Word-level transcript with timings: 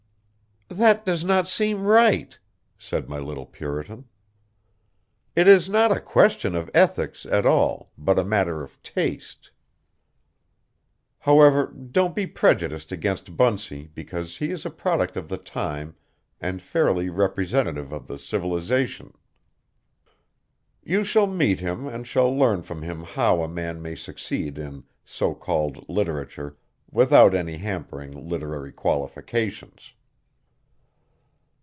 "That 0.73 1.05
does 1.05 1.25
not 1.25 1.49
seem 1.49 1.83
right," 1.83 2.39
said 2.77 3.09
my 3.09 3.19
little 3.19 3.45
Puritan. 3.45 4.05
"It 5.35 5.45
is 5.45 5.67
not 5.67 5.91
a 5.91 5.99
question 5.99 6.55
of 6.55 6.71
ethics 6.73 7.25
at 7.25 7.45
all, 7.45 7.91
but 7.97 8.17
a 8.17 8.23
matter 8.23 8.63
of 8.63 8.81
taste. 8.81 9.51
However, 11.19 11.67
don't 11.73 12.15
be 12.15 12.25
prejudiced 12.25 12.93
against 12.93 13.35
Bunsey 13.35 13.87
because 13.93 14.37
he 14.37 14.49
is 14.49 14.65
a 14.65 14.69
product 14.69 15.17
of 15.17 15.27
the 15.27 15.37
time 15.37 15.97
and 16.39 16.61
fairly 16.61 17.09
representative 17.09 17.91
of 17.91 18.07
the 18.07 18.17
civilization. 18.17 19.11
You 20.81 21.03
shall 21.03 21.27
meet 21.27 21.59
him 21.59 21.85
and 21.85 22.07
shall 22.07 22.33
learn 22.33 22.61
from 22.61 22.81
him 22.81 23.01
how 23.03 23.41
a 23.43 23.49
man 23.49 23.81
may 23.81 23.95
succeed 23.95 24.57
in 24.57 24.85
so 25.03 25.33
called 25.35 25.89
literature 25.89 26.55
without 26.89 27.35
any 27.35 27.57
hampering 27.57 28.11
literary 28.29 28.71
qualifications." 28.71 29.91